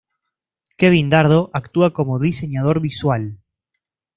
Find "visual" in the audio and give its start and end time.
2.79-3.37